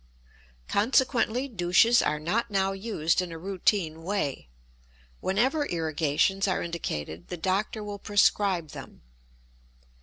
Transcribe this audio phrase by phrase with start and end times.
[0.67, 4.47] Consequently douches are not now used in a routine way.
[5.19, 9.03] Whenever irrigations are indicated the doctor will prescribe them.